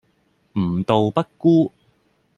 [0.55, 1.71] 吾道不孤